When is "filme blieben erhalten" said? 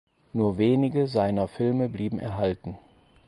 1.47-2.75